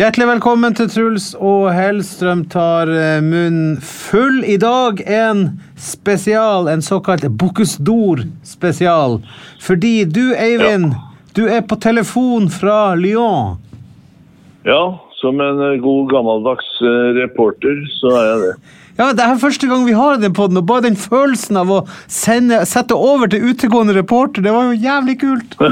[0.00, 4.38] Hjertelig velkommen til Truls og Hellstrøm tar eh, munnen full.
[4.48, 5.42] I dag en
[5.76, 9.18] spesial, en såkalt Bocuse d'Or-spesial.
[9.60, 10.94] Fordi du, Eivind,
[11.36, 13.60] du er på telefon fra Lyon.
[14.64, 14.80] Ja,
[15.20, 18.56] som en eh, god gammeldags eh, reporter, så er jeg det.
[18.96, 21.76] Ja, Det er første gang vi har den på den, og bare den følelsen av
[21.76, 25.60] å sende, sette over til utegående reporter, det var jo jævlig kult.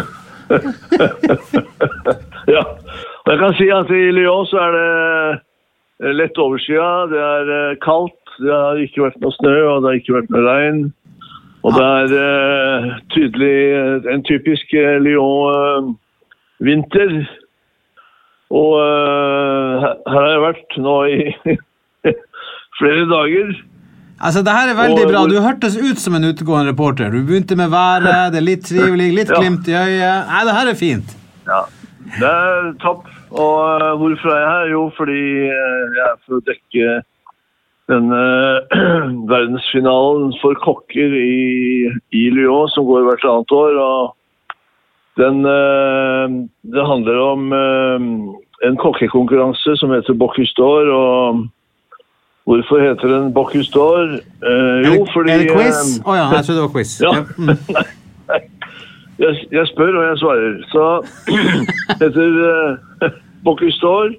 [2.48, 2.62] Ja,
[3.32, 4.90] jeg kan si at i Lyon så er det
[6.04, 9.88] eh, lett overskya, det er eh, kaldt, det har ikke vært noe snø og det
[9.90, 10.78] har ikke vært noe regn.
[11.66, 12.82] Og det er eh,
[13.14, 13.58] tydelig
[14.14, 14.66] en typisk
[15.06, 17.10] Lyon-vinter.
[18.50, 21.14] og her her har jeg vært nå i
[22.78, 23.48] flere dager.
[24.18, 25.20] Altså, det her er veldig Og- bra.
[25.30, 27.06] Du hørtes ut som en utegående reporter.
[27.10, 30.26] Du begynte med været, det er litt trivelig, litt glimt i øyet.
[30.30, 31.08] Nei, det her er fint.
[31.46, 31.60] Ja,
[32.16, 33.06] det er topp.
[33.30, 34.66] Og eh, hvorfor er jeg her?
[34.72, 36.98] Jo, fordi eh, jeg er for å dekke
[37.88, 38.22] denne
[39.32, 43.78] verdensfinalen for kokker i, i Lyon, som går hvert annet år.
[43.84, 46.26] Og den, eh,
[46.74, 48.08] det handler om eh,
[48.68, 50.92] en kokkekonkurranse som heter Bocuse d'Or.
[50.94, 51.46] Og
[52.48, 54.18] hvorfor heter den Bocuse d'Or?
[54.18, 55.98] Eh, jo, fordi er det quiz?
[56.04, 56.98] Å oh, ja, jeg trodde det var quiz.
[57.06, 57.86] Ja.
[59.18, 60.54] Jeg, jeg spør, og jeg svarer.
[60.72, 60.84] Så
[62.02, 63.10] heter uh,
[63.44, 64.14] Bocuse d'Or.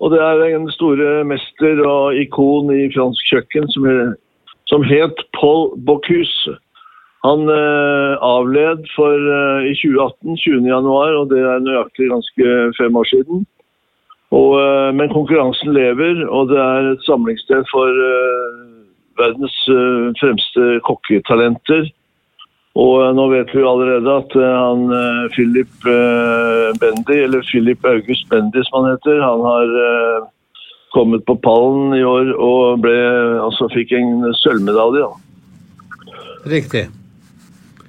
[0.00, 3.86] Og det er en store mester og ikon i fransk kjøkken som,
[4.70, 6.54] som het Paul Bocuse.
[7.26, 10.68] Han uh, avled for, uh, i 2018, 20.
[10.70, 13.42] januar, og det er nøyaktig ganske fem år siden.
[14.30, 18.78] Og, uh, men konkurransen lever, og det er et samlingssted for eh,
[19.18, 21.88] verdens eh, fremste kokketalenter.
[22.78, 25.88] Og eh, nå vet vi allerede at eh, han eh, Philip
[26.78, 29.72] Bendy, eller Philip August Bendy som han heter, han har
[30.94, 32.94] kommet på pallen i år og ble,
[33.44, 35.08] altså fikk en sølvmedalje.
[36.48, 36.86] Riktig.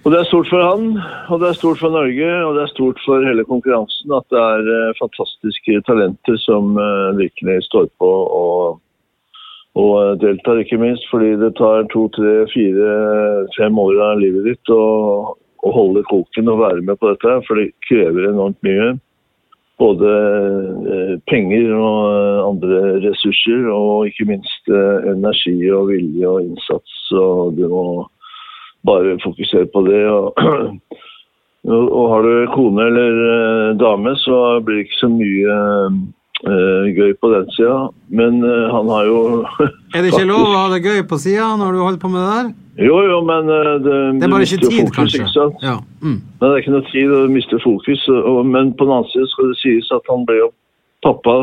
[0.04, 0.92] Og det er stort for han,
[1.30, 4.42] og det er stort for Norge, og det er stort for hele konkurransen at det
[4.42, 6.72] er fantastiske talenter som
[7.20, 8.80] virkelig står på og,
[9.80, 12.96] og deltar, ikke minst fordi det tar to, tre, fire,
[13.58, 17.74] fem år av livet ditt å, holde koken og være med på dette, for det
[17.84, 18.94] krever enormt mye.
[19.80, 20.12] Både
[20.94, 26.96] eh, penger og eh, andre ressurser, og ikke minst eh, energi og vilje og innsats.
[27.12, 27.84] Og du må
[28.88, 30.00] bare fokusere på det.
[30.08, 30.40] Og,
[31.76, 35.60] og, har du kone eller dame, så blir det ikke så mye
[36.46, 37.90] gøy på den sida.
[38.08, 39.20] Men eh, han har jo
[39.96, 42.24] Er det ikke lov å ha det gøy på sida når du holder på med
[42.24, 42.52] det der?
[42.80, 45.24] Jo, jo, men eh, det, Det er bare ikke tid, fokus, kanskje.
[45.28, 45.48] Ikke?
[45.68, 45.78] Ja.
[46.02, 46.20] Mm.
[46.24, 48.08] Men det er ikke noe tid, og du mister fokus.
[48.08, 50.52] Og, men på den annen side skal det sies at han ble jo
[51.04, 51.38] pappa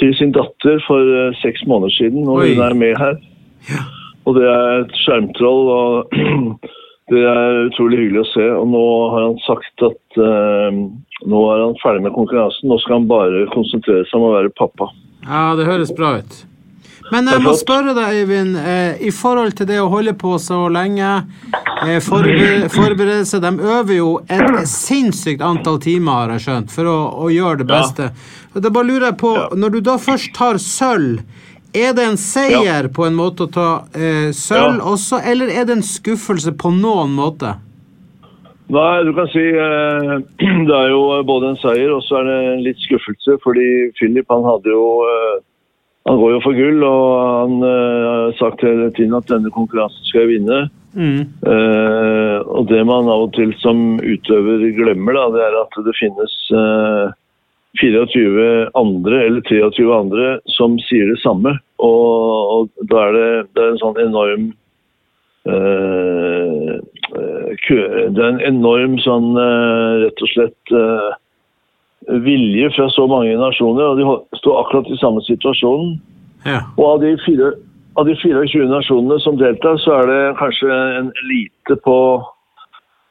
[0.00, 2.54] til sin datter for uh, seks måneder siden, og Oi.
[2.54, 3.20] hun er med her.
[4.24, 6.16] Og det er et skjermtroll, og
[7.12, 8.46] det er utrolig hyggelig å se.
[8.56, 10.78] Og nå har han sagt at, eh,
[11.26, 12.68] nå er han ferdig med konkurransen.
[12.68, 14.90] Nå skal han bare konsentrere seg om å være pappa.
[15.24, 16.42] Ja, det høres bra ut.
[17.12, 20.62] Men jeg må spørre deg, Øyvind, eh, i forhold til det å holde på så
[20.72, 21.10] lenge,
[21.84, 26.84] eh, forberede, forberede seg De øver jo et sinnssykt antall timer, har jeg skjønt, for
[26.88, 26.96] å,
[27.26, 28.08] å gjøre det beste.
[28.54, 28.60] Ja.
[28.60, 29.48] Da bare lurer jeg på, Ja.
[29.52, 31.20] når du da først tar sølv,
[31.74, 34.84] er det en seier på en måte å ta eh, sølv Ja.
[34.94, 37.56] også, eller er det en skuffelse på noen måte?
[38.72, 40.12] Nei, du kan si eh,
[40.68, 43.36] det er jo både en seier og så er det en litt skuffelse.
[43.44, 43.66] Fordi
[43.98, 45.42] Philip han hadde jo eh,
[46.08, 50.04] Han går jo for gull, og han eh, har sagt hele tiden at denne konkurransen
[50.04, 50.58] skal jeg vinne.
[51.48, 55.96] Eh, og det man av og til som utøver glemmer, da, det er at det
[55.96, 57.14] finnes eh,
[57.80, 61.56] 24 andre eller 23 andre som sier det samme.
[61.82, 64.63] Og, og da er det, det er en sånn enorm eh, eh,
[67.64, 71.10] Det er en enorm sånn eh, rett og slett eh,
[72.24, 75.96] vilje fra så mange nasjoner, og de står akkurat i samme situasjonen.
[76.44, 76.60] Ja.
[76.76, 77.52] Og av de, fire,
[78.00, 81.98] av de 24 nasjonene som deltar, så er det kanskje en elite på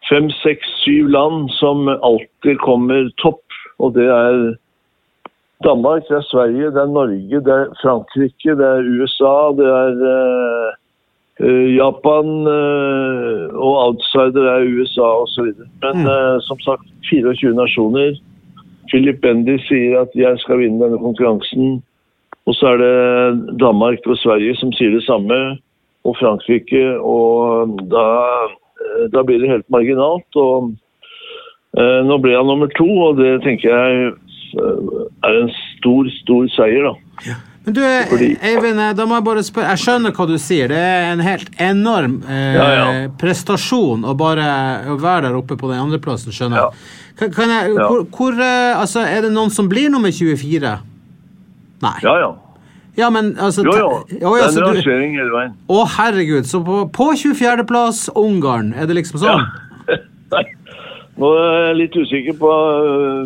[0.09, 3.41] fem, seks, syv land som alltid kommer topp.
[3.81, 4.53] Og det er
[5.65, 10.01] Danmark, det er Sverige, det er Norge, det er Frankrike, det er USA, det er
[10.11, 10.79] eh, eh,
[11.75, 15.49] Japan, eh, og outsider er USA osv.
[15.83, 18.15] Men eh, som sagt, 24 nasjoner.
[18.91, 21.81] Philip Bendy sier at jeg skal vinne denne konkurransen.
[22.45, 25.39] Og så er det Danmark og Sverige som sier det samme,
[26.03, 26.83] og Frankrike.
[26.99, 28.07] Og da,
[28.83, 30.29] eh, da blir det helt marginalt.
[30.35, 30.73] Og
[31.77, 36.47] eh, nå ble han nummer to, og det tenker jeg eh, er en stor, stor
[36.55, 36.93] seier, da.
[37.65, 40.67] Men du, Eivind, eh, da må jeg bare spørre Jeg skjønner hva du sier.
[40.67, 43.07] Det er en helt enorm eh, Ja, ja.
[43.21, 44.47] prestasjon å bare
[44.91, 46.65] å være der oppe på den andreplassen, skjønner Ja.
[46.69, 47.13] jeg.
[47.21, 47.87] Kan, kan jeg Ja.
[47.87, 50.79] hvor, hvor eh, Altså, er det noen som blir nummer 24?
[51.83, 51.97] Nei.
[52.03, 52.31] Ja, ja.
[52.95, 54.03] Ja, men altså Jo, jo.
[54.09, 55.53] te- Det er en rangering hele veien.
[55.67, 56.45] Å, herregud.
[56.45, 59.47] Så på, på 24.-plass Ungarn, er det liksom sånn?
[60.35, 60.43] Nei.
[61.17, 62.51] Nå er jeg litt usikker på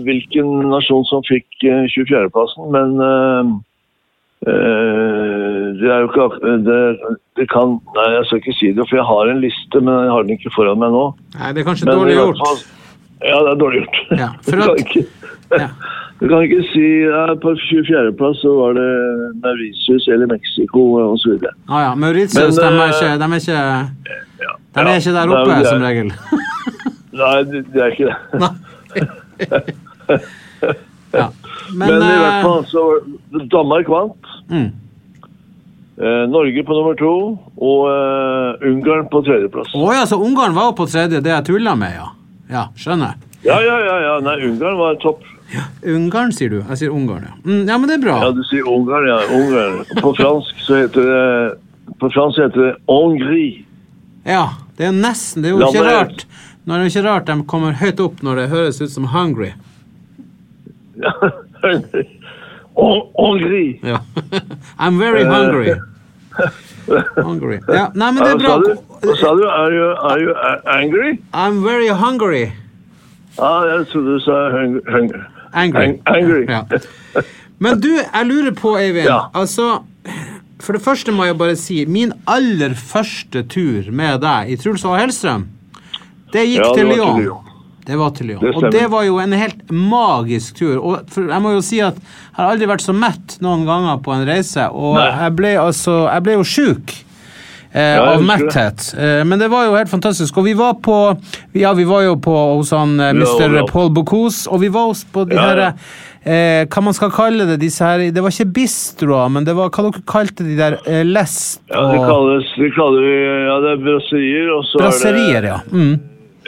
[0.06, 2.95] hvilken nasjon som fikk øh, 24.-plassen, men
[4.47, 6.27] det er jo ikke
[6.65, 6.79] det,
[7.39, 10.11] det kan Nei, jeg skal ikke si det, for jeg har en liste, men jeg
[10.15, 11.05] har den ikke foran meg nå.
[11.38, 12.41] Nei, det er kanskje Men dårlig gjort.
[12.45, 12.65] fall-
[13.27, 13.97] Ja, det er dårlig gjort.
[14.21, 15.01] Ja, for du, kan ikke,
[15.57, 15.67] Ja.
[16.21, 18.89] du kan ikke si ja, På 24.-plass så var det
[19.44, 20.79] Mauritius eller Mexico
[21.11, 21.35] osv.
[21.67, 21.91] Ah, ja.
[21.95, 23.57] Mauritius, Men, de, er eh, ikke, de er ikke
[24.45, 26.09] Ja, De er ikke der oppe, er- som regel.
[27.17, 28.17] Nei, de, de er ikke det.
[28.39, 28.53] Nei.
[31.13, 31.27] ja.
[31.74, 32.84] Men, Men, i eh, hvert fall så
[33.52, 34.36] Danmark vant.
[34.50, 34.68] mm.
[35.98, 37.12] Eh, Norge på nummer to
[37.58, 39.72] og eh, Ungarn på tredjeplass.
[39.74, 42.12] Å ja, så Ungarn var på tredje, det jeg tulla med, ja.
[42.52, 43.16] Ja, skjønner.
[43.42, 44.12] Ja, ja, ja, ja.
[44.22, 45.25] Nei, Ungarn var topp.
[45.81, 46.60] Ungarn, sier du?
[46.60, 47.34] Jeg sier Ungarn, ja.
[47.42, 48.19] Mm, ja, men det er bra.
[48.28, 49.18] Ja, du sier Ungarn, ja.
[49.40, 49.80] Ungarn.
[50.04, 53.64] På fransk så heter det På fransk heter det Hongrie.
[54.28, 54.44] Ja,
[54.78, 56.25] det er nesten Det er jo ikke rart
[56.68, 59.10] Nå er det jo ikke rart de kommer høyt opp når det høres ut som
[59.16, 59.54] hungry.
[61.00, 61.46] Hon-
[63.18, 63.80] Hongrie.
[63.84, 64.00] Ja.
[64.80, 65.31] I'm very Eh.
[65.31, 65.74] hungry.
[67.24, 67.60] Hungry.
[67.68, 68.54] Ja, nei, men det er bra.
[69.02, 69.42] Hva sa du?
[69.50, 70.36] Are you, are you
[70.72, 71.18] angry?
[71.34, 72.46] I'm very hungry.
[73.38, 75.10] Ja, jeg trodde du sa hung, hung.
[75.54, 75.98] Angry.
[76.06, 76.46] Angry.
[76.48, 76.62] Ja.
[77.60, 79.09] Men du, jeg lurer på, Eivind.
[79.09, 79.19] Ja.
[79.36, 79.81] Altså,
[80.62, 84.86] for det første må jeg bare si min aller første tur med deg i Truls
[84.88, 85.47] og Hellstrøm,
[86.33, 87.46] det gikk Ja, det til Lyon.
[87.87, 88.41] Det var til Lyon.
[88.44, 90.77] Det og det var jo en helt magisk tur.
[90.83, 94.11] Og jeg må jo si at jeg har aldri vært så mett noen ganger på
[94.11, 95.06] en reise, og Nei.
[95.23, 96.95] jeg ble, altså, jeg ble jo sjuk.
[97.77, 98.85] Eh, ja, av metthet.
[98.97, 100.37] Eh, men det var jo helt fantastisk.
[100.39, 100.95] Og vi var på
[101.59, 103.57] Ja, vi var jo på hos han eh, Mr.
[103.59, 103.65] ja.
[103.69, 105.67] Paul Bocuse, og vi var hos på de Ja, her ja.
[106.23, 109.69] eh, Hva man skal kalle det, disse her Det var ikke bistroer, men det var
[109.69, 113.15] hva dere kalte de der eh, lest Ja, det kalles det kaller vi
[113.51, 115.61] Ja, det er brasserier, og så Brasserier, er det ja.
[115.75, 115.95] Mm.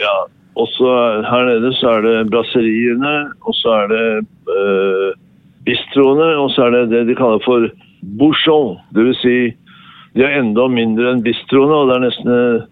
[0.00, 0.16] Ja.
[0.56, 5.12] Og så er- her nede så er det brasseriene, og så er det eh,
[5.64, 7.68] bistroene, og så er det det de kaller for
[8.18, 8.76] bouchon.
[8.94, 9.54] Vil si,
[10.16, 12.66] de er enda mindre enn bistroene, og det er nesten eh,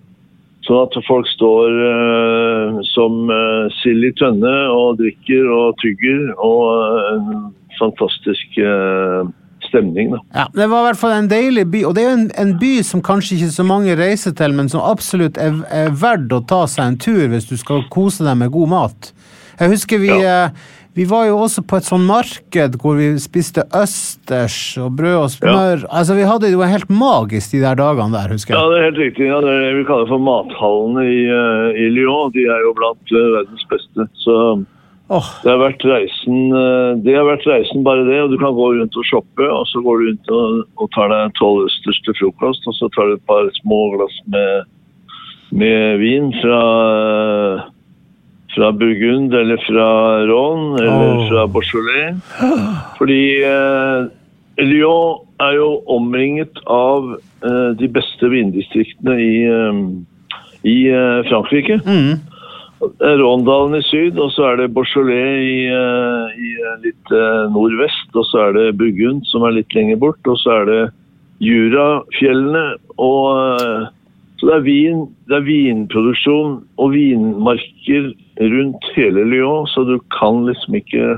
[0.66, 6.98] sånn at folk står eh, som eh, sild i tønne og drikker og tygger, og
[7.14, 9.22] en fantastisk eh,
[9.68, 10.22] stemning, da.
[10.34, 12.56] Ja, Det var i hvert fall en deilig by, og det er jo en, en
[12.60, 16.42] by som kanskje ikke så mange reiser til, men som absolutt er, er verdt å
[16.48, 19.12] ta seg en tur hvis du skal kose deg med god mat.
[19.58, 20.50] Jeg husker vi, ja.
[20.94, 25.30] vi var jo også på et sånn marked hvor vi spiste østers og brød og
[25.34, 25.84] smør.
[25.90, 28.60] Altså Vi hadde det jo helt magisk de der dagene der, husker jeg.
[28.60, 29.26] Ja, det er helt riktig.
[29.26, 32.30] Ja, det er det vi kaller for mathallene i, eh, i Lyon.
[32.36, 34.06] De er jo blant eh, verdens beste.
[34.22, 34.36] Så
[35.08, 38.52] Åh, Det har vært reisen, eh, det har vært reisen bare det, og du kan
[38.52, 42.00] gå rundt og shoppe, og så går du rundt og, og tar deg tolv østers
[42.04, 44.68] til frokost, og så tar du et par små glass med,
[45.56, 46.60] med vin fra,
[48.52, 49.88] fra Burgund eller fra
[50.28, 51.24] Rhône eller oh.
[51.30, 52.20] fra Beaujolais.
[53.00, 54.12] Fordi eh,
[54.60, 59.84] Lyon er jo omringet av eh, de beste vindistriktene i, eh,
[60.68, 61.80] i eh, Frankrike.
[61.80, 62.27] mm.
[62.78, 67.12] Det er Råndalen i syd, og så er det Beaujolais i, eh, i eh, litt
[67.14, 68.10] eh, nordvest.
[68.14, 70.20] Og så er det Bugund, som er litt lenger bort.
[70.30, 70.82] Og så er det
[71.42, 72.66] Jurafjellene.
[73.02, 73.88] Og,
[74.38, 80.44] så det er, vin, det er vinproduksjon og vinmarker rundt hele Lyon, så du kan
[80.46, 81.16] liksom ikke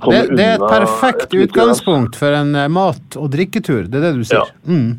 [0.00, 3.84] komme det, det er et perfekt et utgangspunkt for en mat- og drikketur.
[3.84, 4.48] Det er det du sier.
[4.48, 4.72] Ja.
[4.72, 4.96] Mm.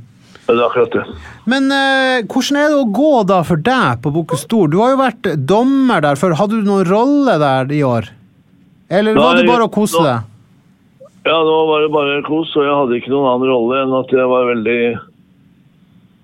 [0.50, 1.04] Det er akkurat det.
[1.50, 4.72] Men eh, hvordan er det å gå da for deg på Bokestor?
[4.72, 6.34] Du har jo vært dommer der før.
[6.40, 8.10] Hadde du noen rolle der i år?
[8.90, 10.26] Eller var det bare å kose deg?
[11.28, 14.18] Ja, nå var det bare kos, og jeg hadde ikke noen annen rolle enn at
[14.18, 14.82] jeg var veldig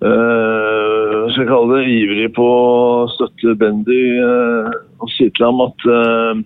[0.05, 4.67] Uh, skal jeg kalle det, ivrig på å støtte Bendy uh,
[4.99, 6.41] og si til ham at uh,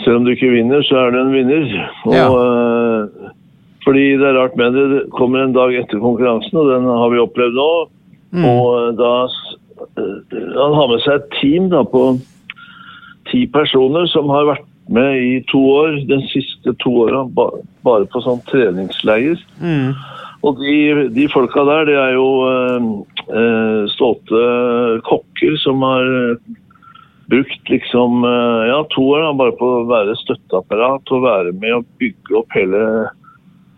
[0.00, 1.66] selv om du ikke vinner, så er du en vinner.
[2.06, 2.28] Og, Ja.
[3.84, 7.12] Fordi det er rart med det, det kommer en dag etter konkurransen, og den har
[7.12, 7.70] vi opplevd nå.
[8.36, 8.44] Mm.
[8.46, 9.14] Og da
[9.98, 12.18] eh, Han har med seg et team da, på
[13.30, 18.22] ti personer som har vært med i to år, den siste to åra, bare på
[18.24, 19.38] sånn treningsleir.
[19.62, 19.94] Mm.
[20.46, 20.76] Og de,
[21.14, 24.40] de folka der, det er jo eh, stolte
[25.06, 26.10] kokker som har
[27.30, 28.24] brukt liksom
[28.66, 32.56] ja, to år da, bare på å være støtteapparat og være med å bygge opp
[32.58, 32.80] hele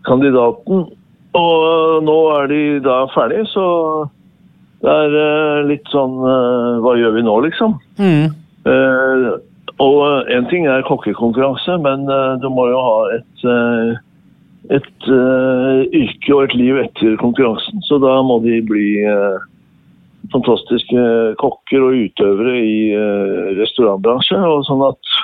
[0.07, 0.85] kandidaten.
[1.33, 3.65] Og eh, nå er de da ferdig, så
[4.83, 7.77] det er eh, litt sånn eh, Hva gjør vi nå, liksom?
[8.01, 8.33] Mm.
[8.67, 9.27] Eh,
[9.81, 12.03] og en ting er kokkekonkurranse, men
[12.43, 13.45] du må jo ha et,
[14.77, 17.81] et yrke og et liv etter konkurransen.
[17.87, 18.85] Så da må de bli
[20.31, 21.07] fantastiske
[21.41, 22.77] kokker og utøvere i
[23.57, 24.45] restaurantbransjen.
[24.45, 25.17] Og sånn at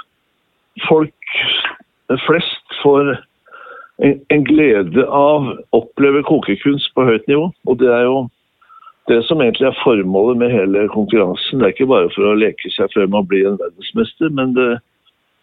[0.90, 1.38] folk
[2.26, 3.14] flest får
[4.00, 7.50] en, glede av å oppleve kokekunst på høyt nivå.
[7.68, 8.20] Og det er jo
[9.12, 11.60] det som egentlig er formålet med hele konkurransen.
[11.60, 14.70] Det er ikke bare for å leke seg før man blir en verdensmester, men det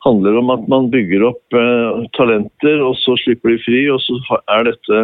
[0.06, 3.82] handler om at man bygger opp eh, talenter, og så slipper de fri.
[3.92, 5.02] Og så er dette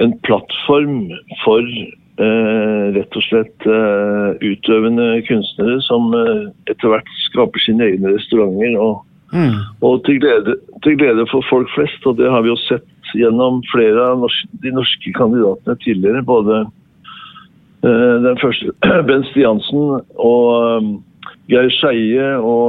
[0.00, 1.10] en plattform
[1.42, 8.14] for eh, rett og slett eh, utøvende kunstnere som eh, etter hvert skaper sine egne
[8.14, 8.78] restauranter.
[8.78, 9.60] og Mm.
[9.86, 13.62] og til glede, til glede for folk flest, og det har vi jo sett gjennom
[13.70, 14.26] flere av
[14.62, 16.22] de norske kandidatene tidligere.
[16.26, 16.54] Både
[17.84, 18.66] eh, den første,
[19.08, 20.44] Bent Stiansen og
[20.78, 21.04] um,
[21.50, 22.64] Geir Skeie og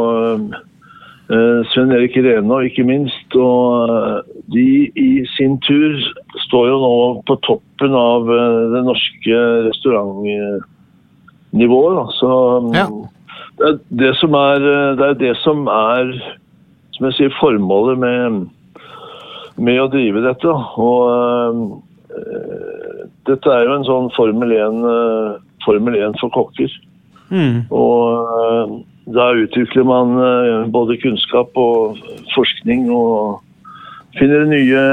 [1.31, 3.29] eh, Sven Erik Rena, ikke minst.
[3.37, 4.19] Og eh,
[4.53, 5.93] de i sin tur
[6.47, 6.95] står jo nå
[7.29, 9.35] på toppen av eh, det norske
[9.69, 12.05] restaurantnivået.
[12.19, 12.31] Så
[12.75, 12.85] Ja.
[13.57, 16.05] det, er det, som er, eh, det er det som er
[16.95, 18.41] som jeg sier, formålet med,
[19.61, 20.53] med å drive dette.
[20.81, 21.81] Og
[22.11, 26.73] eh, dette er jo en sånn Formel 1, eh, Formel 1 for kokker.
[27.31, 27.67] Mm.
[27.73, 28.73] Og eh,
[29.11, 30.11] da utvikler man
[30.71, 31.97] både kunnskap og
[32.35, 33.41] forskning og
[34.19, 34.83] finner nye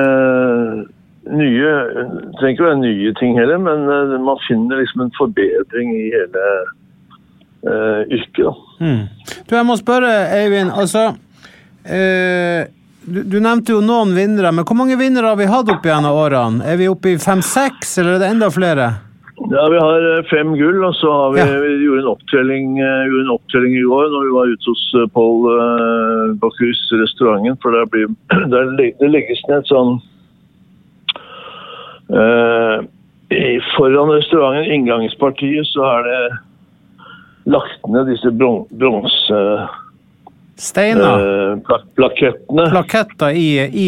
[1.28, 3.84] nye, Det trenger ikke være nye ting heller, men
[4.24, 6.46] man finner liksom en forbedring i hele
[8.16, 8.46] yrket.
[8.46, 8.54] da.
[8.80, 9.02] Mm.
[9.44, 10.72] Du, jeg må spørre, Eivind.
[10.72, 11.10] Altså
[11.88, 12.66] eh,
[13.08, 16.12] du, du nevnte jo noen vinnere, men hvor mange vinnere har vi hatt opp gjennom
[16.20, 16.64] årene?
[16.68, 18.88] Er vi oppe i fem-seks, eller er det enda flere?
[19.48, 21.60] Ja, Vi har eh, fem gull, og så har vi, Ja.
[21.62, 26.98] vi gjorde, en opptelling, eh, i går når vi var ute hos Paul uh, Bocuse
[27.00, 27.56] restauranten.
[27.62, 28.10] For der blir,
[28.52, 29.94] der, det legges ned et sånn
[32.12, 32.82] uh,
[33.30, 36.20] i- Foran restauranten, inngangspartiet, så er det
[37.54, 38.66] lagt ned disse bron-
[40.58, 41.60] Steiner?
[41.94, 43.86] plakettene Plaketter i, i,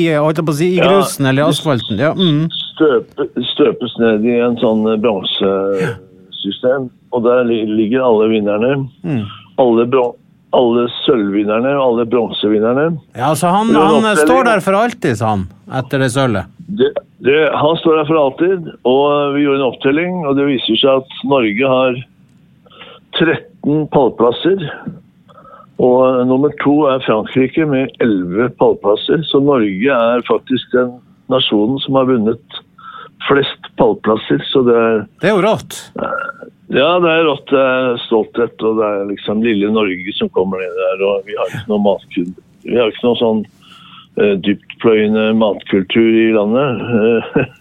[0.54, 0.86] si, i Ja.
[0.86, 1.98] grusen eller asfalten?
[1.98, 2.12] Ja.
[2.14, 2.48] Mm.
[2.50, 6.88] støpe, støpes ned i en sånn eh, bronsesystem.
[7.10, 8.70] Og der ligger alle vinnerne.
[9.02, 9.24] Mm.
[9.58, 9.86] Alle,
[10.54, 12.86] alle sølvvinnerne og alle bronsevinnerne.
[13.18, 15.48] Ja, så han, han står der for alltid, sa han,
[15.80, 16.54] etter det sølvet.
[16.70, 16.92] Det,
[17.26, 21.02] det, han står der for alltid, og vi gjorde en opptelling, og det viser seg
[21.02, 22.00] at Norge har
[23.18, 24.64] 13 pallplasser.
[25.80, 29.22] Og nummer to er Frankrike med 11 pallplasser.
[29.24, 30.98] Så Norge er faktisk den
[31.32, 32.60] nasjonen som har vunnet
[33.28, 35.78] flest pallplasser, så det er Det er jo rått.
[36.70, 37.48] Ja, det er rått.
[37.50, 41.06] Det er stolthet, og det er liksom lille Norge som kommer ned der.
[41.06, 42.44] Og vi har ikke noe matkultur.
[42.64, 43.40] Vi har ikke noe sånn
[44.20, 46.84] uh, dyptpløyende matkultur i landet.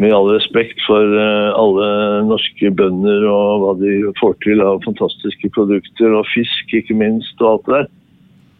[0.00, 1.88] Med all respekt for eh, alle
[2.26, 7.50] norske bønder og hva de får til av fantastiske produkter, og fisk ikke minst, og
[7.52, 7.86] alt det der.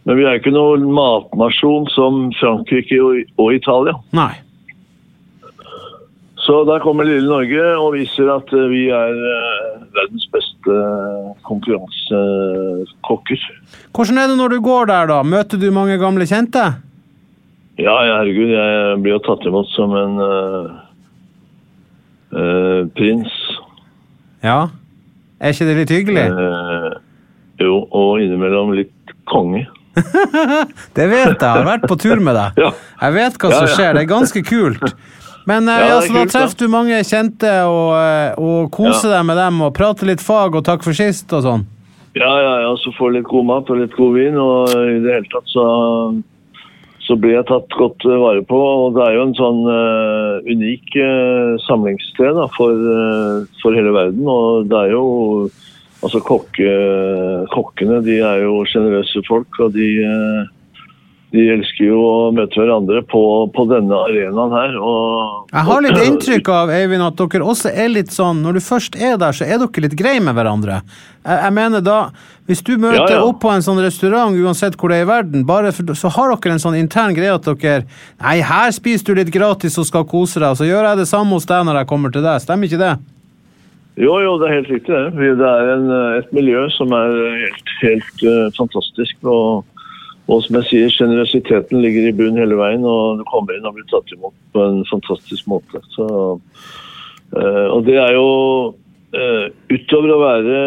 [0.05, 3.95] Men vi er ikke noen matnasjon som Frankrike og, Italia.
[4.15, 4.35] Nei.
[6.45, 10.73] Så der kommer lille Norge og viser at eh, vi er eh, verdens beste
[11.49, 13.41] konkurransekokker.
[13.97, 15.19] Hvordan er det når du går der, da?
[15.25, 16.65] Møter du mange gamle kjente?
[17.81, 20.84] Ja, herregud, jeg blir jo tatt imot som en eh,
[22.35, 23.33] eh, prins.
[24.45, 24.59] Ja.
[25.41, 26.27] Er ikke det litt hyggelig?
[26.31, 26.93] Eh,
[27.65, 29.67] jo, og innimellom litt konge.
[30.97, 31.39] Det vet jeg.
[31.39, 32.57] Jeg har vært på tur med deg.
[32.65, 32.73] Ja.
[33.05, 33.93] Jeg vet hva som skjer.
[33.95, 34.89] Det er ganske kult.
[35.49, 37.95] Men eh, Ja, ja, så da treffer du mange kjente og,
[38.41, 41.67] og koser deg med dem og prater litt fag og takk for sist og sånn.
[42.15, 45.17] Ja, ja, ja, så får litt god mat og litt god vin, og i det
[45.17, 45.65] hele tatt så,
[47.05, 48.59] så blir jeg tatt godt vare på.
[48.59, 53.95] Og det er jo en sånn uh, unik uh, samlingssted da, for, uh, for hele
[53.95, 55.07] verden, og det er jo
[56.05, 56.73] Altså kokke,
[57.49, 59.87] kokkene de er jo sjenerøse folk, og de,
[61.35, 63.21] de elsker jo å møte hverandre på,
[63.55, 64.77] på denne arenaen her.
[64.79, 68.63] Og, Jeg har litt inntrykk av Eivind, at dere også er litt sånn Når du
[68.63, 70.79] først er der, så er dere litt greie med hverandre.
[71.25, 71.99] Jeg, jeg mener da,
[72.47, 73.25] Hvis du møter Ja, ja.
[73.27, 76.37] opp på en sånn restaurant, uansett hvor det er i verden, bare for, så har
[76.37, 77.83] dere en sånn intern greie at dere
[78.23, 81.11] Nei, her spiser du litt gratis og skal kose deg, og så gjør jeg det
[81.11, 82.45] samme hos deg når jeg kommer til deg.
[82.45, 82.95] Stemmer ikke det?
[83.99, 84.91] Jo, jo, det er helt riktig.
[84.95, 87.13] Det Det er en, eh, et miljø som er
[87.43, 89.19] helt, helt uh, fantastisk.
[89.23, 89.63] Og,
[90.25, 93.77] og som jeg sier, generøsiteten ligger i bunnen hele veien, og du kommer inn og
[93.77, 95.83] blir tatt imot på en fantastisk måte.
[95.93, 96.07] Så,
[97.37, 98.31] eh, og det er jo
[99.13, 100.59] eh, Utover å være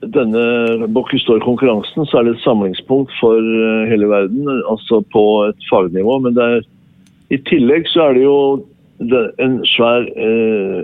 [0.00, 6.20] denne Bocuse-konkurransen, så er det et samlingspunkt for eh, hele verden, altså på et fagnivå.
[6.26, 6.60] Men er,
[7.32, 8.38] i tillegg så er det jo
[9.40, 10.80] en svær eh,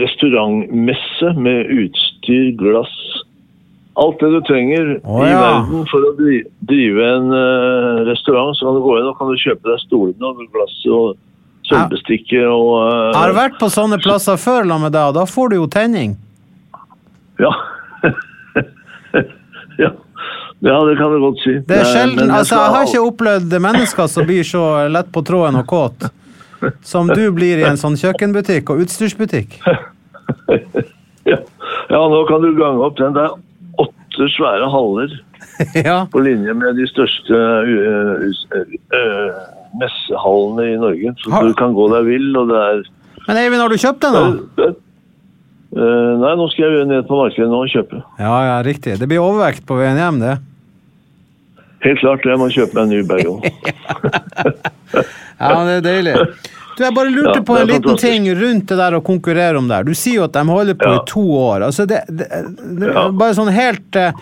[0.00, 2.96] restaurantmesse med utstyr, glass
[4.00, 8.54] Alt det du trenger Å, i verden for å dri drive en uh, restaurant.
[8.56, 11.18] Så kan du gå inn og kan du kjøpe deg stolene og glass og
[11.68, 15.26] sølvbestikket og uh, Jeg har vært på sånne plasser før la med deg, og da
[15.28, 16.14] får du jo tenning.
[17.40, 17.52] Ja.
[19.84, 19.92] ja.
[20.60, 21.54] Ja, det kan du godt si.
[21.64, 25.22] Det er sjelden, jeg, altså Jeg har ikke opplevd mennesker som blir så lett på
[25.24, 26.10] tråden og kåt
[26.82, 29.58] som du blir i en sånn kjøkkenbutikk og utstyrsbutikk.
[31.30, 31.38] ja.
[31.88, 33.16] ja, nå kan du gange opp den.
[33.16, 33.28] Det
[34.20, 35.12] åtte svære haller
[35.88, 36.06] ja.
[36.12, 37.36] på linje med de største
[39.80, 41.14] messehallene i Norge.
[41.22, 42.82] Så Har- du kan gå deg vill, og det er
[43.28, 44.70] Men Eivind, har du kjøpt den, da?
[45.70, 48.00] Nei, nå skal jeg ned på markedet nå og kjøpe.
[48.18, 48.96] Ja, ja, riktig.
[48.98, 50.38] Det blir overvekt på veien hjem, det.
[51.84, 53.34] Helt klart, jeg må kjøpe meg en ny bagel.
[55.40, 56.14] Ja, men det er deilig.
[56.80, 58.06] Du, Jeg bare lurte Ja, på en liten fantastisk.
[58.12, 59.84] ting rundt det der å konkurrere om det her.
[59.84, 60.96] Du sier jo at de holder på Ja.
[60.96, 61.64] i to år.
[61.68, 62.28] Altså det, det,
[62.80, 63.02] det Ja.
[63.12, 64.12] Bare sånn helt eh,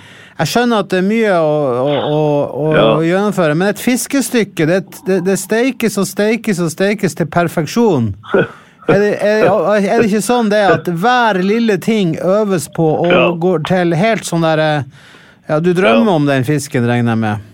[0.40, 2.18] Jeg skjønner at det er mye å, å,
[2.50, 2.66] å,
[2.98, 8.12] å gjennomføre, men et fiskestykke, det, det, det steikes og steikes og steikes til perfeksjon.
[8.88, 9.44] Er det, er,
[9.84, 14.40] er ikke sånn det at hver lille ting øves på og går til helt sånn
[14.46, 14.68] derre
[15.46, 17.44] Ja, du drømmer om den fisken, regner jeg med?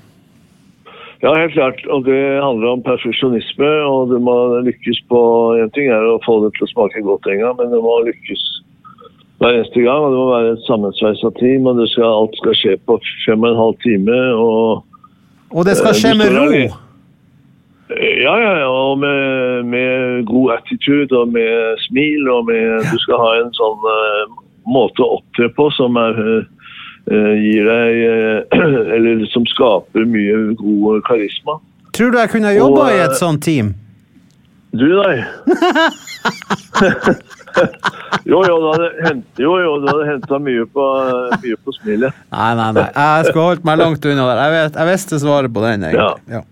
[1.25, 1.81] Ja, helt klart.
[1.89, 4.35] Og det handler om perfeksjonisme, og du må
[4.67, 5.21] lykkes på
[5.57, 7.95] En ting er å få det til å smake godt en gang, men det må
[8.05, 8.43] lykkes
[9.41, 10.05] hver eneste gang.
[10.05, 13.55] Og det må være et sammensveisa team, og skal, alt skal skje på fem og
[13.55, 14.19] en halv time.
[14.37, 14.85] og
[15.57, 16.49] Og det skal Eh, skje med ro.
[17.95, 22.29] Ja, ja, ja, og med, med god attitude og med smil.
[22.29, 26.45] og med, Du skal ha en sånn uh, måte å opptre på som er, eh,
[27.13, 28.61] gir deg eh,
[28.97, 31.59] Eller som skaper mye god karisma.
[31.95, 33.75] Tror du jeg kunne jobba i eh, et sånt team?
[34.75, 35.21] Du, nei.
[38.27, 40.87] jo, jo, du hadde hent- jo, jo, du hadde henta mye, på,
[41.45, 42.17] mye på smilet.
[42.35, 42.89] Nei, nei, nei.
[42.91, 44.43] Jeg skulle holdt meg langt unna der.
[44.43, 46.35] Jeg, vet, jeg visste svaret på den, egentlig.
[46.35, 46.43] Ja.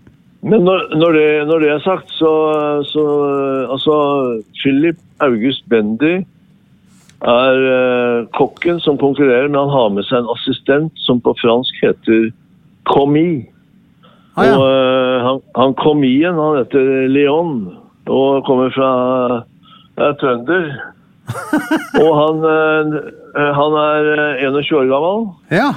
[0.43, 2.31] Men når, når, det, når det er sagt, så,
[2.91, 3.03] så
[3.71, 3.93] Altså,
[4.59, 6.21] Philip August Bendy
[7.23, 11.77] er eh, kokken som konkurrerer, men han har med seg en assistent som på fransk
[11.83, 12.31] heter
[12.89, 13.45] commis.
[14.35, 14.57] Ah, ja.
[14.57, 17.55] Og eh, han, han kommien, han heter Leon,
[18.09, 18.89] og kommer fra
[20.01, 20.71] er trønder.
[22.03, 24.09] og han, eh, han er
[24.41, 25.27] eh, 21 år gammel.
[25.53, 25.71] ja.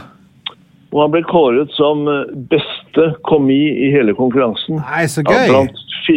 [0.95, 2.07] Og han ble kåret som
[2.49, 4.79] beste kommi i hele konkurransen.
[4.81, 5.49] Nei, så Ja, gøy.
[5.51, 6.15] blant, fi,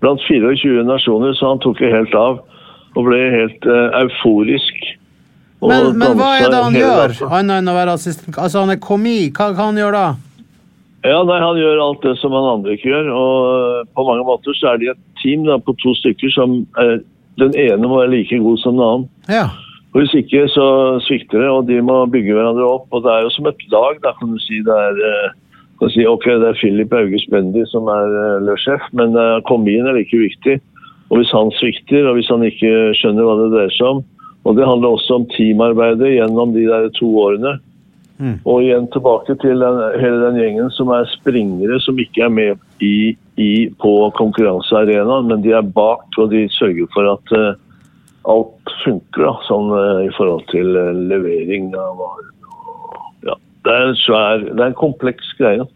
[0.00, 2.38] blant 24 nasjoner, så han tok jo helt av.
[2.96, 4.84] Og ble helt eh, euforisk.
[5.66, 8.36] Men, men hva er det han gjør, annet enn å være assistent?
[8.36, 9.18] Altså, han er komi.
[9.30, 10.08] Hva kan han gjøre da?
[11.06, 13.12] Ja, nei, Han gjør alt det som han andre ikke gjør.
[13.12, 16.58] og eh, På mange måter så er de et team da, på to stykker som
[16.82, 16.98] er,
[17.40, 19.08] Den ene må være like god som den annen.
[19.30, 19.48] Ja.
[19.92, 20.68] Og Hvis ikke så
[21.06, 22.88] svikter det, og de må bygge hverandre opp.
[22.90, 24.62] og Det er jo som et lag, da kan du si.
[24.64, 29.16] Det er, eh, si ok, det er Philip August Bendy som er eh, løssjef, men
[29.16, 30.58] uh, komien er like viktig.
[31.10, 34.04] Og Hvis han svikter, og hvis han ikke skjønner hva det dreier seg om
[34.46, 37.56] Og det handler også om teamarbeidet gjennom de der to årene.
[38.18, 38.38] Mm.
[38.48, 42.84] Og igjen tilbake til den, hele den gjengen som er springere, som ikke er med
[42.84, 43.50] i, i,
[43.82, 47.58] på konkurransearenaen, men de er bak, og de sørger for at uh,
[48.32, 52.30] alt funker, da, sånn uh, i forhold til uh, levering av varer.
[53.28, 55.66] Ja, det er en svær, det er en kompleks greie.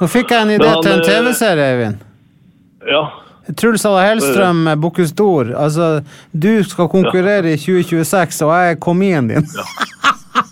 [0.00, 2.06] Nå fikk jeg en idé til en TV-serie, Eivind.
[2.88, 3.04] Ja,
[3.56, 5.54] Truls Alla Hellstrøm, Bocuse d'Or.
[5.56, 9.46] Altså, du skal konkurrere i 2026, og jeg er komien din.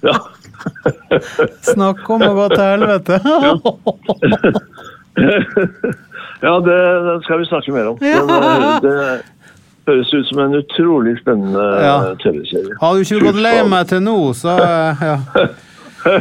[0.02, 0.16] ja.
[1.72, 3.20] Snakk om å gå til helvete!
[6.46, 7.96] ja det, det skal vi snakke mer om.
[8.04, 8.22] Ja.
[8.26, 8.96] Men, eh, det
[9.88, 11.94] høres ut som en utrolig spennende Ja.
[12.10, 12.74] eh, TV-serie.
[12.80, 15.16] Har du ikke gått lei meg til nå, så eh, ja.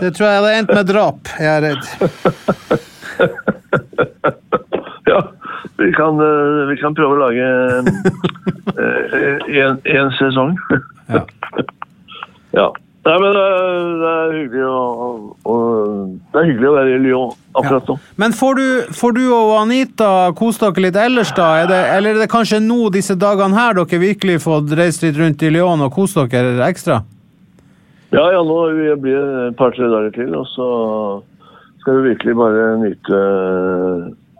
[0.00, 1.84] Det tror jeg hadde endt med drap, jeg er redd.
[5.80, 7.44] Ja, vi kan, eh, vi kan prøve å lage
[8.80, 10.54] eh, en, en sesong.
[11.08, 11.24] Ja.
[12.60, 12.70] ja.
[13.00, 14.80] Nei, men det er, det er hyggelig å,
[15.48, 15.54] å,
[16.34, 17.96] det er hyggelig å være i Lyon akkurat nå.
[18.20, 21.48] Men får du, får du og Anita kose dere litt ellers, da?
[21.62, 25.16] Er det, eller er det kanskje nå disse dagene her dere virkelig fått reist litt
[25.16, 27.00] rundt i Lyon og kose dere ekstra?
[28.12, 28.60] Ja, ja, nå
[29.00, 30.68] blir det et par-tre dager til, og så
[31.80, 33.24] skal vi virkelig bare nyte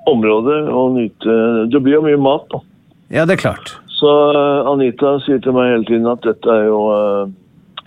[0.08, 1.34] området og nyte
[1.72, 2.58] Det blir jo mye mat, da.
[3.10, 3.74] Ja, det er klart.
[4.00, 7.24] Så eh, Anita sier til meg hele tiden at dette er jo eh,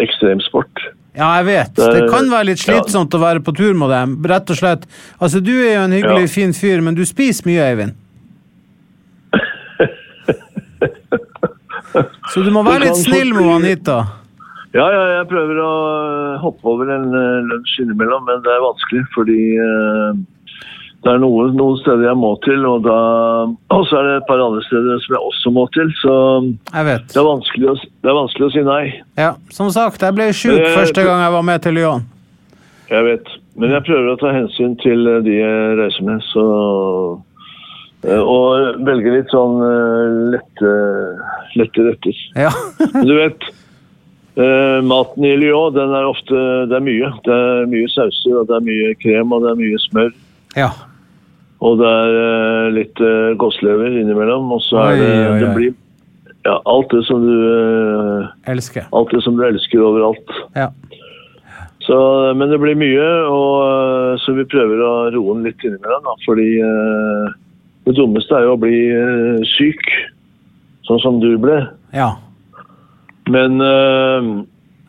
[0.03, 0.83] ekstremsport.
[1.17, 1.75] Ja, jeg vet.
[1.77, 4.85] Det kan være litt slitsomt å være på tur med dem, rett og slett.
[5.21, 6.31] Altså, du er jo en hyggelig, Ja.
[6.35, 7.93] fin fyr, men du spiser mye, Eivind.
[12.33, 13.97] Så du må være Du litt snill med Anita.
[14.73, 17.03] Ja, ja, jeg prøver å eh, hoppe over en
[17.51, 20.15] lunsj innimellom, men det er vanskelig fordi eh,
[21.03, 22.95] det er noen, noen steder jeg må til, og, da,
[23.75, 25.89] og så er det et par andre steder som jeg også må til.
[25.99, 26.13] Så
[26.69, 28.83] det er å, det er vanskelig å si nei.
[29.19, 32.05] Ja, som sagt, jeg ble sjuk jeg, første gang jeg var med til Lyon.
[32.87, 33.33] Jeg vet.
[33.59, 36.45] Men jeg prøver å ta hensyn til eh, de jeg reiser med, så
[38.07, 40.71] eh, Og velge litt sånn eh, lette,
[41.59, 42.23] lette retter.
[42.45, 42.53] Ja.
[43.09, 43.51] Du vet,
[44.33, 46.33] Uh, maten i Lyon, den er ofte
[46.65, 47.11] Det er mye.
[47.21, 50.09] Det er mye sauser, og det er mye krem, og det er mye smør.
[50.57, 50.71] ja.
[51.63, 54.49] Og det er eh, litt uh, gåselever innimellom.
[54.51, 55.69] Og så er Oi, det, oi, det blir
[56.43, 58.89] ja, alt det som du uh, Elsker.
[58.91, 60.33] Alt det som du elsker overalt.
[60.59, 60.69] Ja.
[61.83, 61.95] Så,
[62.39, 66.05] men det blir mye, og, eh, så vi prøver å roe den litt innimellom.
[66.07, 67.33] Da, fordi uh,
[67.87, 69.83] det dummeste er jo å bli eh, syk,
[70.87, 71.61] sånn som du ble.
[71.95, 72.13] ja.
[73.31, 74.25] Men eh,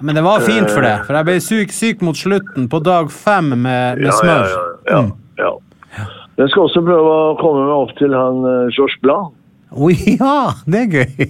[0.02, 3.10] Men det var fint for det, for jeg ble syk, syk mot slutten, på dag
[3.14, 4.48] fem med, med smør.
[4.48, 5.12] Ja, ja, ja, Mm.
[5.38, 5.52] ja.
[6.34, 9.36] Jeg skal også prøve å komme meg opp til han eh, Georges Blanc.
[9.70, 10.38] oh, ja!
[10.66, 11.28] Det er gøy.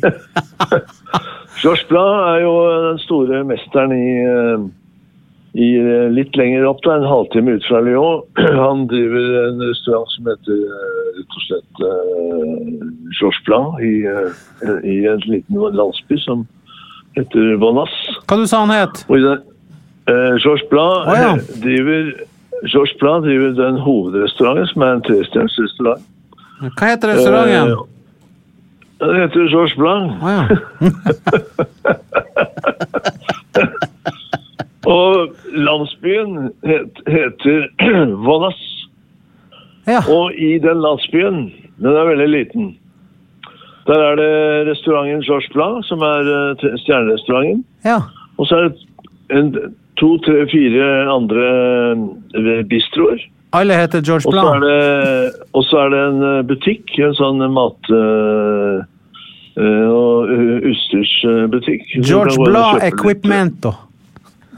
[1.61, 2.55] Georges Blad er jo
[2.87, 4.65] den store mesteren i, eh,
[5.61, 8.25] i eh, litt lenger opp, da, en halvtime ut fra Lyon.
[8.65, 10.65] Han driver en restaurant som heter
[11.21, 11.87] rett og slett
[13.21, 13.95] Georges Blad, i,
[14.89, 16.47] i en liten landsby som
[17.19, 17.93] heter Bonas.
[18.25, 19.05] Hva du sa han het?
[19.07, 21.35] Georges Blad oh, ja.
[21.65, 22.15] driver
[22.67, 26.03] Georges Blanc driver den hovedrestauranten, som er en trestjerners restaurant.
[26.79, 27.73] Hva heter restauranten?
[27.73, 27.91] Eh,
[29.05, 30.23] Den heter Georges Blanc.
[30.23, 30.45] Oh, ja.
[34.87, 37.69] Og landsbyen het, heter
[38.27, 38.61] Vonas.
[39.87, 40.01] ja.
[40.09, 42.77] Og i den landsbyen, den er veldig liten,
[43.87, 44.33] der er det
[44.71, 47.65] restauranten Georges Blanc, som er eh, stjernerestauranten.
[47.85, 47.99] ja.
[48.39, 48.79] Og så er det
[49.31, 49.53] en,
[50.01, 51.45] to, tre, fire andre
[52.35, 53.21] eh, bistroer.
[53.55, 54.65] Alle heter George Og så er Blanc.
[55.53, 57.83] og så er det en eh, butikk, en sånn mat...
[57.95, 58.79] eh,
[59.55, 61.83] og uh, utstyrsbutikk.
[62.03, 63.71] George Blanc litt, Equipmento.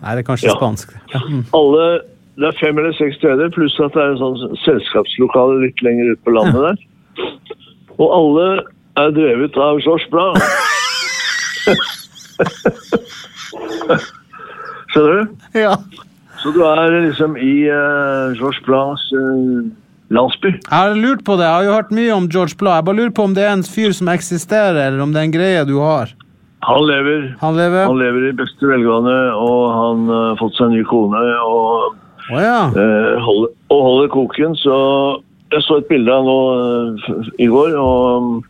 [0.01, 0.55] Nei, det er kanskje Ja.
[0.57, 0.89] spansk.
[1.13, 1.21] Ja.
[1.21, 1.43] mm.
[1.53, 2.01] alle,
[2.41, 6.15] det er fem eller seks steder, pluss at det er en sånn selskapslokale litt lenger
[6.15, 6.77] ut på landet der.
[7.99, 8.65] Og alle
[8.97, 10.41] er drevet av George Blanc.
[14.97, 15.49] Skjønner du?
[15.61, 15.75] ja.
[16.41, 19.65] Så du er liksom i uh, George Blas uh,
[20.13, 20.53] landsby.
[20.57, 22.79] Jeg har lurt på det, jeg har jo hørt mye om George Blad.
[22.81, 25.29] Jeg bare lurer på om det er en fyr som eksisterer, eller om det er
[25.29, 26.13] en greie du har.
[26.67, 27.29] Han lever.
[27.41, 27.85] Han lever?
[27.87, 31.95] Han lever i beste velgående, og han har fått seg en ny kone og,
[32.27, 32.65] Oh, ja.
[32.75, 34.57] eh, holder, og holder koken.
[34.59, 34.77] Så
[35.55, 38.41] jeg så et bilde av han nå uh, i går, og,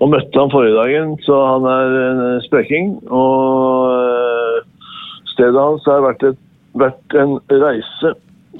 [0.00, 1.12] og møtte han forrige dagen.
[1.26, 2.94] Så han er en spøking.
[3.12, 4.62] Og eh,
[5.38, 6.40] stedet hans har vært, et,
[6.78, 8.14] vært en reise.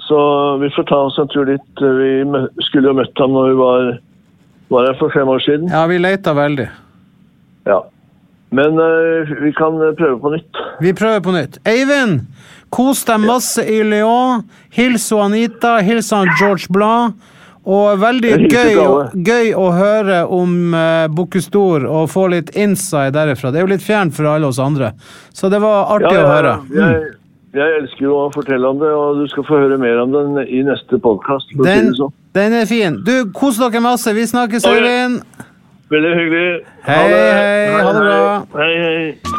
[0.07, 0.19] Så
[0.63, 1.81] vi får ta oss en tur dit.
[1.83, 2.11] Vi
[2.69, 3.89] skulle jo møtt ham når vi var,
[4.71, 5.73] var her for fem år siden.
[5.75, 6.69] Ja, vi leita veldig.
[7.69, 7.83] Ja.
[8.55, 10.61] Men uh, vi kan prøve på nytt.
[10.81, 11.59] Vi prøver på nytt.
[11.69, 12.23] Eivind,
[12.73, 14.47] kos deg masse i Lyon.
[14.73, 17.19] Hils Anita, hils George Blad.
[17.69, 18.79] Og veldig gøy,
[19.21, 23.53] gøy å høre om uh, Bocuse og få litt inside derifra.
[23.53, 24.95] Det er jo litt fjernt for alle oss andre,
[25.37, 26.55] så det var artig å høre.
[26.71, 26.79] Mm.
[26.79, 27.11] Jeg,
[27.59, 30.41] jeg elsker jo å fortelle om det, og du skal få høre mer om den
[30.47, 31.53] i neste podkast.
[31.61, 32.15] Den, sånn.
[32.39, 33.03] den er fin.
[33.05, 34.17] Du, kos dere masse.
[34.17, 35.21] Vi snakkes, Øyvind.
[35.93, 36.49] Veldig hyggelig.
[36.89, 38.25] Hei, hei, ha det bra.
[38.57, 39.38] Hei, hei.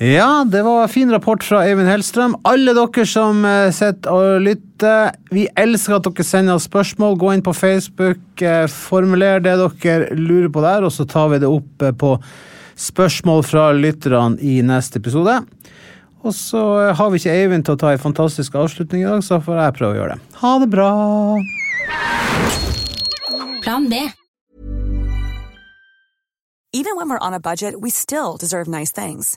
[0.00, 2.32] Ja, det var fin rapport fra Eivind Hellstrøm.
[2.48, 7.18] Alle dere som eh, sitter og lytter, vi elsker at dere sender oss spørsmål.
[7.20, 11.42] Gå inn på Facebook, eh, formuler det dere lurer på der, og så tar vi
[11.42, 12.14] det opp eh, på
[12.80, 15.36] spørsmål fra lytterne i neste episode.
[16.24, 16.64] Og så
[16.96, 19.76] har vi ikke Eivind til å ta en fantastisk avslutning i dag, så får jeg
[19.82, 20.40] prøve å gjøre det.
[20.40, 20.88] Ha det bra!
[23.60, 24.00] Plan B.
[26.72, 29.36] Even when we're on a budget, we still deserve nice things.